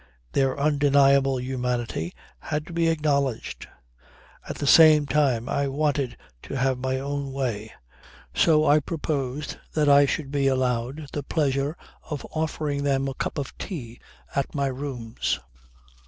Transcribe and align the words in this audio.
Their 0.31 0.59
undeniable 0.59 1.39
humanity 1.39 2.15
had 2.39 2.65
to 2.65 2.73
be 2.73 2.87
acknowledged. 2.87 3.67
At 4.49 4.55
the 4.55 4.65
same 4.65 5.05
time 5.05 5.47
I 5.47 5.67
wanted 5.67 6.17
to 6.41 6.57
have 6.57 6.79
my 6.79 6.99
own 6.99 7.31
way. 7.31 7.71
So 8.33 8.65
I 8.65 8.79
proposed 8.79 9.57
that 9.75 9.87
I 9.87 10.07
should 10.07 10.31
be 10.31 10.47
allowed 10.47 11.09
the 11.13 11.21
pleasure 11.21 11.77
of 12.01 12.25
offering 12.31 12.81
them 12.81 13.07
a 13.07 13.13
cup 13.13 13.37
of 13.37 13.55
tea 13.59 13.99
at 14.35 14.55
my 14.55 14.65
rooms. 14.69 15.39